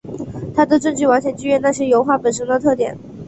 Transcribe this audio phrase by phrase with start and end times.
[0.55, 2.97] 他的证据完全基于那些油画本身的特点。